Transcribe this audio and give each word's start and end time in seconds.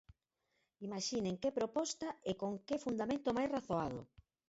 ¡Imaxinen 0.87 1.39
que 1.41 1.55
proposta 1.59 2.07
e 2.29 2.31
con 2.41 2.51
que 2.67 2.83
fundamento 2.85 3.29
máis 3.37 3.51
razoado! 3.55 3.99